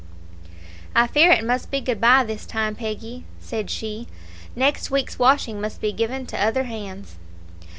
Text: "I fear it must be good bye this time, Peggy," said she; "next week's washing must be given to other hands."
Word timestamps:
"I 0.95 1.05
fear 1.05 1.31
it 1.31 1.45
must 1.45 1.69
be 1.69 1.79
good 1.79 2.01
bye 2.01 2.23
this 2.23 2.47
time, 2.47 2.73
Peggy," 2.73 3.23
said 3.39 3.69
she; 3.69 4.07
"next 4.55 4.89
week's 4.89 5.19
washing 5.19 5.61
must 5.61 5.79
be 5.79 5.91
given 5.91 6.25
to 6.25 6.43
other 6.43 6.63
hands." 6.63 7.17